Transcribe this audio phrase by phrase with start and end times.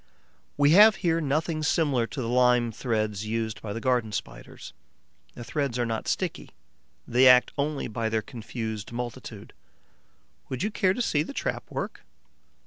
[0.57, 4.73] We have here nothing similar to the lime threads used by the Garden Spiders.
[5.35, 6.49] The threads are not sticky;
[7.07, 9.53] they act only by their confused multitude.
[10.49, 12.01] Would you care to see the trap at work?